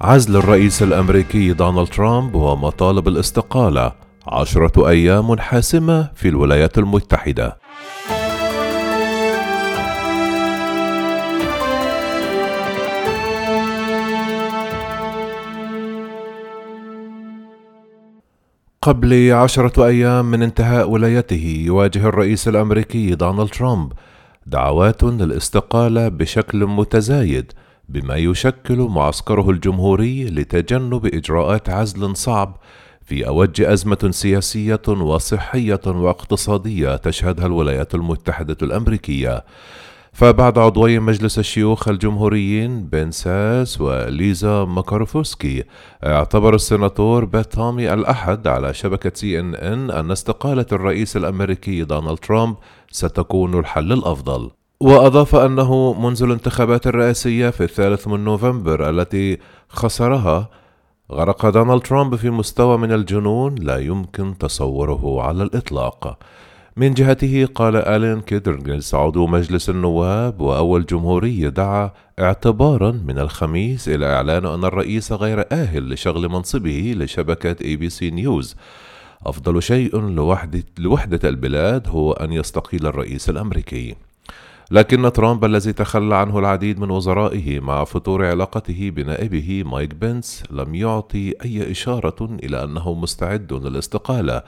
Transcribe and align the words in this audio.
عزل 0.00 0.36
الرئيس 0.36 0.82
الأمريكي 0.82 1.52
دونالد 1.52 1.88
ترامب 1.88 2.34
ومطالب 2.34 3.08
الاستقالة 3.08 3.92
عشرة 4.26 4.88
أيام 4.88 5.38
حاسمة 5.38 6.10
في 6.14 6.28
الولايات 6.28 6.78
المتحدة. 6.78 7.58
قبل 18.82 19.32
عشرة 19.32 19.86
أيام 19.86 20.30
من 20.30 20.42
انتهاء 20.42 20.90
ولايته 20.90 21.62
يواجه 21.66 22.08
الرئيس 22.08 22.48
الأمريكي 22.48 23.14
دونالد 23.14 23.48
ترامب 23.48 23.92
دعوات 24.46 25.04
للاستقالة 25.04 26.08
بشكل 26.08 26.66
متزايد 26.66 27.52
بما 27.88 28.16
يشكل 28.16 28.76
معسكره 28.78 29.50
الجمهوري 29.50 30.24
لتجنب 30.24 31.06
إجراءات 31.06 31.68
عزل 31.68 32.16
صعب 32.16 32.56
في 33.02 33.28
أوج 33.28 33.60
أزمة 33.62 34.08
سياسية 34.10 34.82
وصحية 34.88 35.80
واقتصادية 35.86 36.96
تشهدها 36.96 37.46
الولايات 37.46 37.94
المتحدة 37.94 38.56
الأمريكية. 38.62 39.44
فبعد 40.12 40.58
عضوي 40.58 40.98
مجلس 40.98 41.38
الشيوخ 41.38 41.88
الجمهوريين 41.88 42.86
بن 42.86 43.10
ساس 43.10 43.80
وليزا 43.80 44.64
موركوفسكي 44.64 45.64
اعتبر 46.04 46.54
السناتور 46.54 47.24
بات 47.24 47.52
تومي 47.52 47.94
الأحد 47.94 48.46
على 48.46 48.74
شبكة 48.74 49.12
سي 49.14 49.40
إن 49.40 49.54
إن 49.54 49.90
أن 49.90 50.10
استقالة 50.10 50.66
الرئيس 50.72 51.16
الأمريكي 51.16 51.84
دونالد 51.84 52.18
ترامب 52.18 52.56
ستكون 52.90 53.58
الحل 53.58 53.92
الأفضل. 53.92 54.50
وأضاف 54.80 55.34
أنه 55.34 55.92
منذ 55.92 56.22
الانتخابات 56.22 56.86
الرئاسية 56.86 57.50
في 57.50 57.64
الثالث 57.64 58.08
من 58.08 58.24
نوفمبر 58.24 58.90
التي 58.90 59.38
خسرها 59.68 60.48
غرق 61.12 61.48
دونالد 61.48 61.82
ترامب 61.82 62.16
في 62.16 62.30
مستوى 62.30 62.78
من 62.78 62.92
الجنون 62.92 63.54
لا 63.54 63.78
يمكن 63.78 64.38
تصوره 64.38 65.22
على 65.22 65.42
الإطلاق. 65.42 66.18
من 66.76 66.94
جهته 66.94 67.48
قال 67.54 67.76
آلين 67.76 68.20
كيدرنجز 68.20 68.94
عضو 68.94 69.26
مجلس 69.26 69.70
النواب 69.70 70.40
وأول 70.40 70.86
جمهوري 70.86 71.50
دعا 71.50 71.90
اعتبارا 72.18 72.90
من 72.90 73.18
الخميس 73.18 73.88
إلى 73.88 74.06
إعلان 74.06 74.46
أن 74.46 74.64
الرئيس 74.64 75.12
غير 75.12 75.44
أهل 75.52 75.92
لشغل 75.92 76.28
منصبه 76.28 76.94
لشبكة 76.96 77.56
اي 77.64 77.76
بي 77.76 77.90
سي 77.90 78.10
نيوز 78.10 78.56
أفضل 79.26 79.62
شيء 79.62 80.00
لوحدة, 80.00 80.62
لوحدة 80.78 81.28
البلاد 81.28 81.88
هو 81.88 82.12
أن 82.12 82.32
يستقيل 82.32 82.86
الرئيس 82.86 83.30
الأمريكي. 83.30 84.07
لكن 84.70 85.12
ترامب 85.12 85.44
الذي 85.44 85.72
تخلى 85.72 86.16
عنه 86.16 86.38
العديد 86.38 86.80
من 86.80 86.90
وزرائه 86.90 87.60
مع 87.60 87.84
فتور 87.84 88.26
علاقته 88.26 88.90
بنائبه 88.90 89.62
مايك 89.66 89.94
بنس 89.94 90.42
لم 90.50 90.74
يعطي 90.74 91.34
أي 91.44 91.70
إشارة 91.70 92.38
إلى 92.42 92.64
أنه 92.64 92.94
مستعد 92.94 93.52
للاستقالة 93.52 94.42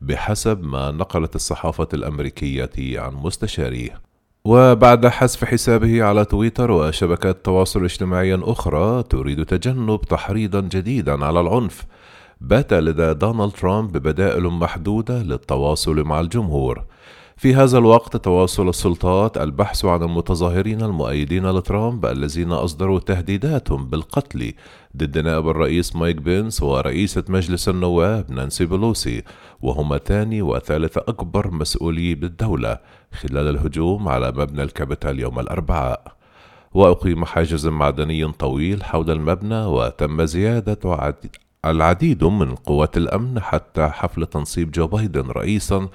بحسب 0.00 0.64
ما 0.64 0.90
نقلت 0.90 1.36
الصحافة 1.36 1.88
الأمريكية 1.94 3.00
عن 3.00 3.14
مستشاريه. 3.14 4.00
وبعد 4.44 5.06
حذف 5.06 5.44
حسابه 5.44 6.04
على 6.04 6.24
تويتر 6.24 6.70
وشبكات 6.70 7.44
تواصل 7.44 7.84
اجتماعي 7.84 8.34
أخرى 8.34 9.02
تريد 9.02 9.44
تجنب 9.44 10.00
تحريضا 10.00 10.60
جديدا 10.60 11.24
على 11.24 11.40
العنف. 11.40 11.82
بات 12.40 12.72
لدى 12.72 13.14
دونالد 13.14 13.52
ترامب 13.52 13.96
بدائل 13.96 14.42
محدودة 14.42 15.22
للتواصل 15.22 16.02
مع 16.02 16.20
الجمهور. 16.20 16.84
في 17.38 17.54
هذا 17.54 17.78
الوقت 17.78 18.16
تواصل 18.16 18.68
السلطات 18.68 19.38
البحث 19.38 19.84
عن 19.84 20.02
المتظاهرين 20.02 20.82
المؤيدين 20.82 21.50
لترامب 21.50 22.06
الذين 22.06 22.52
أصدروا 22.52 22.98
تهديدات 22.98 23.72
بالقتل 23.72 24.52
ضد 24.96 25.18
نائب 25.18 25.48
الرئيس 25.48 25.96
مايك 25.96 26.16
بينس 26.16 26.62
ورئيسة 26.62 27.24
مجلس 27.28 27.68
النواب 27.68 28.30
نانسي 28.30 28.66
بلوسي 28.66 29.22
وهما 29.60 29.98
ثاني 29.98 30.42
وثالث 30.42 30.98
أكبر 30.98 31.50
مسؤولي 31.50 32.14
الدولة 32.14 32.78
خلال 33.12 33.48
الهجوم 33.48 34.08
على 34.08 34.32
مبنى 34.32 34.62
الكابيتال 34.62 35.20
يوم 35.20 35.40
الأربعاء. 35.40 36.16
وأقيم 36.74 37.24
حاجز 37.24 37.66
معدني 37.66 38.32
طويل 38.32 38.84
حول 38.84 39.10
المبنى 39.10 39.64
وتم 39.64 40.24
زيادة 40.24 41.14
العديد 41.64 42.24
من 42.24 42.54
قوات 42.54 42.96
الأمن 42.96 43.40
حتى 43.40 43.88
حفل 43.88 44.26
تنصيب 44.26 44.70
جو 44.70 44.86
بايدن 44.86 45.30
رئيسا 45.30 45.88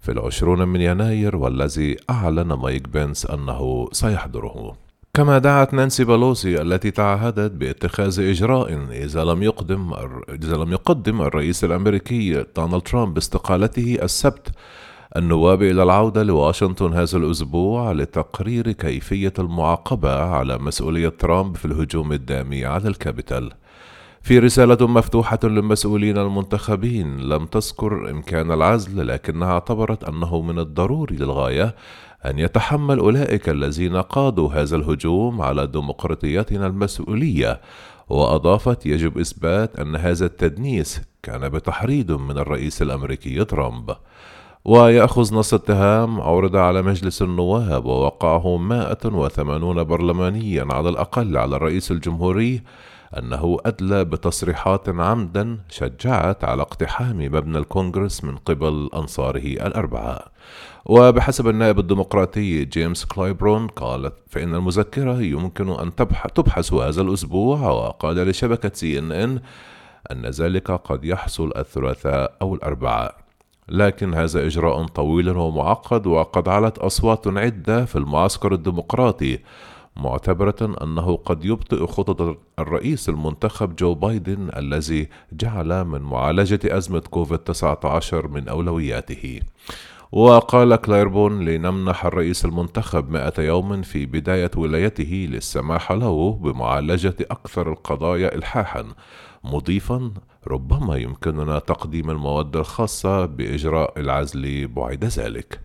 في 0.00 0.12
العشرون 0.12 0.68
من 0.68 0.80
يناير 0.80 1.36
والذي 1.36 1.96
أعلن 2.10 2.52
مايك 2.52 2.88
بنس 2.88 3.26
أنه 3.26 3.88
سيحضره 3.92 4.76
كما 5.14 5.38
دعت 5.38 5.74
نانسي 5.74 6.04
بلوسي 6.04 6.62
التي 6.62 6.90
تعهدت 6.90 7.52
باتخاذ 7.52 8.20
إجراء 8.20 8.86
إذا 8.90 9.24
لم 9.24 9.42
يقدم 9.42 9.94
إذا 10.28 10.56
لم 10.56 10.72
يقدم 10.72 11.22
الرئيس 11.22 11.64
الأمريكي 11.64 12.44
دونالد 12.56 12.82
ترامب 12.82 13.14
باستقالته 13.14 13.98
السبت 14.02 14.48
النواب 15.16 15.62
إلى 15.62 15.82
العودة 15.82 16.22
لواشنطن 16.22 16.92
هذا 16.92 17.18
الأسبوع 17.18 17.92
لتقرير 17.92 18.72
كيفية 18.72 19.32
المعاقبة 19.38 20.22
على 20.22 20.58
مسؤولية 20.58 21.08
ترامب 21.08 21.56
في 21.56 21.64
الهجوم 21.64 22.12
الدامي 22.12 22.64
على 22.64 22.88
الكابيتال. 22.88 23.52
في 24.28 24.38
رسالة 24.38 24.86
مفتوحة 24.86 25.38
للمسؤولين 25.44 26.18
المنتخبين 26.18 27.20
لم 27.20 27.46
تذكر 27.46 28.10
إمكان 28.10 28.52
العزل 28.52 29.08
لكنها 29.08 29.52
اعتبرت 29.52 30.04
أنه 30.04 30.40
من 30.40 30.58
الضروري 30.58 31.16
للغاية 31.16 31.74
أن 32.26 32.38
يتحمل 32.38 32.98
أولئك 32.98 33.48
الذين 33.48 33.96
قادوا 33.96 34.52
هذا 34.52 34.76
الهجوم 34.76 35.42
على 35.42 35.66
ديمقراطيتنا 35.66 36.66
المسؤولية. 36.66 37.60
وأضافت 38.08 38.86
يجب 38.86 39.18
إثبات 39.18 39.80
أن 39.80 39.96
هذا 39.96 40.26
التدنيس 40.26 41.00
كان 41.22 41.48
بتحريض 41.48 42.12
من 42.12 42.38
الرئيس 42.38 42.82
الأمريكي 42.82 43.44
ترامب. 43.44 43.96
ويأخذ 44.64 45.34
نص 45.34 45.54
اتهام 45.54 46.20
عرض 46.20 46.56
على 46.56 46.82
مجلس 46.82 47.22
النواب 47.22 47.84
ووقعه 47.84 48.56
180 48.56 49.84
برلمانيا 49.84 50.66
على 50.70 50.88
الأقل 50.88 51.36
على 51.36 51.56
الرئيس 51.56 51.90
الجمهوري 51.90 52.62
أنه 53.18 53.58
أدلى 53.66 54.04
بتصريحات 54.04 54.88
عمدا 54.88 55.58
شجعت 55.68 56.44
على 56.44 56.62
اقتحام 56.62 57.18
مبنى 57.18 57.58
الكونغرس 57.58 58.24
من 58.24 58.36
قبل 58.36 58.90
أنصاره 58.94 59.46
الأربعاء. 59.66 60.20
وبحسب 60.84 61.48
النائب 61.48 61.78
الديمقراطي 61.78 62.64
جيمس 62.64 63.04
كلايبورن 63.04 63.66
قال 63.66 64.12
فإن 64.30 64.54
المذكرة 64.54 65.22
يمكن 65.22 65.70
أن 65.70 65.94
تبحث 66.34 66.72
هذا 66.72 67.02
الأسبوع 67.02 67.70
وقال 67.70 68.16
لشبكة 68.16 68.70
سي 68.74 68.98
إن 68.98 69.12
إن 69.12 69.40
أن 70.12 70.26
ذلك 70.26 70.70
قد 70.70 71.04
يحصل 71.04 71.52
الثلاثاء 71.56 72.36
أو 72.42 72.54
الأربعاء. 72.54 73.14
لكن 73.68 74.14
هذا 74.14 74.46
إجراء 74.46 74.86
طويل 74.86 75.30
ومعقد 75.30 76.06
وقد 76.06 76.48
علت 76.48 76.78
أصوات 76.78 77.26
عدة 77.26 77.84
في 77.84 77.96
المعسكر 77.96 78.54
الديمقراطي. 78.54 79.38
معتبرة 79.98 80.76
أنه 80.82 81.16
قد 81.16 81.44
يبطئ 81.44 81.86
خطط 81.86 82.38
الرئيس 82.58 83.08
المنتخب 83.08 83.76
جو 83.76 83.94
بايدن 83.94 84.50
الذي 84.56 85.08
جعل 85.32 85.84
من 85.84 86.00
معالجة 86.02 86.60
أزمة 86.64 87.00
كوفيد 87.00 87.38
19 87.38 88.28
من 88.28 88.48
أولوياته. 88.48 89.40
وقال 90.12 90.76
كلايبورن 90.76 91.44
لنمنح 91.44 92.04
الرئيس 92.04 92.44
المنتخب 92.44 93.10
مئة 93.10 93.42
يوم 93.42 93.82
في 93.82 94.06
بداية 94.06 94.50
ولايته 94.56 95.28
للسماح 95.30 95.92
له 95.92 96.32
بمعالجة 96.32 97.14
أكثر 97.20 97.72
القضايا 97.72 98.34
إلحاحا 98.34 98.84
مضيفا 99.44 100.10
ربما 100.46 100.96
يمكننا 100.96 101.58
تقديم 101.58 102.10
المواد 102.10 102.56
الخاصة 102.56 103.26
بإجراء 103.26 104.00
العزل 104.00 104.68
بعد 104.68 105.04
ذلك. 105.04 105.60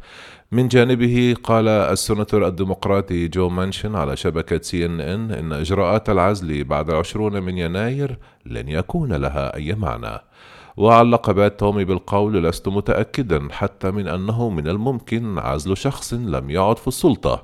من 0.51 0.67
جانبه 0.67 1.35
قال 1.43 1.67
السناتور 1.67 2.47
الديمقراطي 2.47 3.27
جو 3.27 3.49
مانشن 3.49 3.95
على 3.95 4.17
شبكة 4.17 4.61
سي 4.61 4.85
إن 4.85 5.01
إن 5.01 5.31
إن 5.31 5.53
إجراءات 5.53 6.09
العزل 6.09 6.63
بعد 6.63 6.89
العشرون 6.89 7.43
من 7.43 7.57
يناير 7.57 8.17
لن 8.45 8.69
يكون 8.69 9.13
لها 9.13 9.56
أي 9.56 9.75
معنى. 9.75 10.19
وعلق 10.77 11.31
بات 11.31 11.59
تومي 11.59 11.85
بالقول 11.85 12.43
لست 12.43 12.67
متأكدا 12.67 13.47
حتى 13.51 13.91
من 13.91 14.07
أنه 14.07 14.49
من 14.49 14.67
الممكن 14.67 15.39
عزل 15.39 15.77
شخص 15.77 16.13
لم 16.13 16.49
يعد 16.49 16.77
في 16.77 16.87
السلطة. 16.87 17.43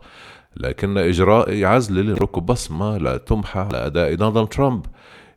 لكن 0.57 0.97
إجراء 0.97 1.63
عزل 1.63 2.11
سيترك 2.11 2.45
بصمة 2.45 2.97
لا 2.97 3.17
تمحى 3.17 3.59
على 3.59 3.85
أداء 3.85 4.15
دونالد 4.15 4.47
ترامب. 4.47 4.85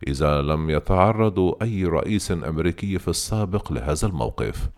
إذ 0.06 0.42
لم 0.42 0.70
يتعرض 0.70 1.54
أي 1.62 1.84
رئيس 1.84 2.32
أمريكي 2.32 2.98
في 2.98 3.08
السابق 3.08 3.72
لهذا 3.72 4.06
الموقف. 4.06 4.68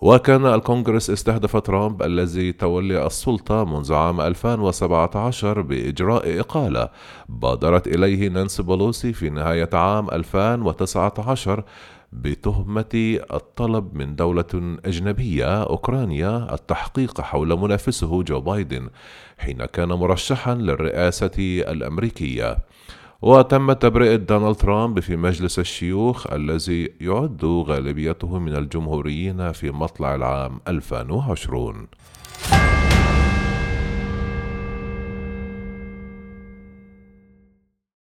وكان 0.00 0.46
الكونغرس 0.46 1.10
استهدف 1.10 1.56
ترامب 1.56 2.02
الذي 2.02 2.52
تولي 2.52 3.06
السلطة 3.06 3.64
منذ 3.64 3.94
عام 3.94 4.20
2017 4.20 5.60
بإجراء 5.60 6.40
إقالة. 6.40 6.88
بادرت 7.28 7.86
إليه 7.86 8.28
نانسي 8.28 8.62
بولوسي 8.62 9.12
في 9.12 9.30
نهاية 9.30 9.70
عام 9.72 10.10
2019 10.10 11.64
بتهمة 12.12 13.18
الطلب 13.32 13.94
من 13.94 14.16
دولة 14.16 14.78
أجنبية 14.84 15.62
أوكرانيا 15.62 16.54
التحقيق 16.54 17.20
حول 17.20 17.58
منافسه 17.58 18.22
جو 18.22 18.40
بايدن 18.40 18.88
حين 19.38 19.64
كان 19.64 19.88
مرشحا 19.88 20.54
للرئاسة 20.54 21.62
الأمريكية. 21.68 22.58
وتم 23.22 23.72
تبرئة 23.72 24.16
دونالد 24.16 24.56
ترامب 24.56 25.00
في 25.00 25.16
مجلس 25.16 25.58
الشيوخ 25.58 26.32
الذي 26.32 26.92
يعد 27.00 27.44
غالبيته 27.44 28.38
من 28.38 28.56
الجمهوريين 28.56 29.52
في 29.52 29.70
مطلع 29.70 30.14
العام 30.14 30.60
2020 30.68 31.86